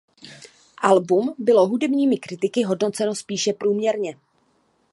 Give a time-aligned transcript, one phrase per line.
[0.81, 4.15] Album bylo hudebními kritiky hodnoceno spíše průměrně.